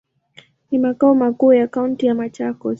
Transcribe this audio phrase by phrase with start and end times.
[0.71, 2.69] Ni makao makuu ya kaunti ya Machakos.